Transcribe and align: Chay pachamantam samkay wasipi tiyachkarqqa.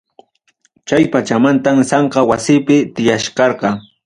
Chay 0.91 1.03
pachamantam 1.15 1.77
samkay 1.91 2.25
wasipi 2.33 2.75
tiyachkarqqa. 2.95 3.69